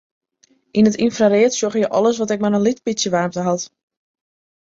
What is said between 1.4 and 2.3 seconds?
sjogge je alles